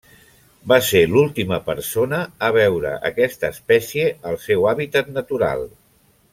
[0.71, 5.67] Va ser l'última persona a veure aquesta espècie al seu hàbitat natural.